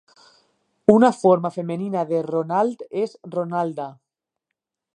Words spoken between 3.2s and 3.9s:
"Ronalda".